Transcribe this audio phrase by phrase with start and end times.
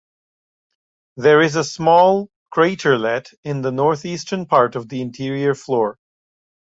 [1.17, 5.99] There is a small craterlet in the northeastern part of the interior floor.